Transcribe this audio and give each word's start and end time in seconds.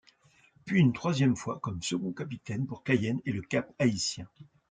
Puis 0.65 0.79
une 0.79 0.93
troisième 0.93 1.35
fois 1.35 1.59
comme 1.59 1.83
second 1.83 2.11
capitaine 2.11 2.65
pour 2.65 2.81
Cayenne 2.83 3.21
et 3.23 3.31
le 3.31 3.43
Cap-Haïtien. 3.43 4.27